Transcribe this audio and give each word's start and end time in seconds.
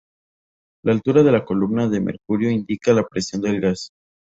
La 0.83 0.93
altura 0.93 1.21
de 1.21 1.31
la 1.31 1.45
columna 1.45 1.87
de 1.87 2.01
mercurio 2.01 2.49
indica 2.49 2.91
la 2.91 3.05
presión 3.07 3.39
del 3.39 3.61
gas. 3.61 3.91